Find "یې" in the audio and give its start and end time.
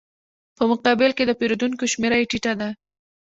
2.19-2.29